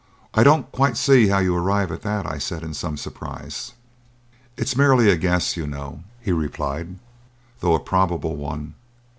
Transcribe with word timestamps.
"I 0.33 0.41
don't 0.43 0.71
quite 0.71 0.97
see 0.97 1.27
how 1.27 1.37
you 1.37 1.55
arrive 1.55 1.91
at 1.91 2.01
that," 2.01 2.25
I 2.25 2.39
said, 2.39 2.63
in 2.63 2.73
some 2.73 2.97
surprise. 2.97 3.73
"It 4.57 4.63
is 4.63 4.75
merely 4.75 5.11
a 5.11 5.15
guess, 5.15 5.55
you 5.55 5.67
know," 5.67 6.01
he 6.19 6.31
replied, 6.31 6.97
"though 7.59 7.75
a 7.75 7.79
probable 7.79 8.35
one. 8.35 8.73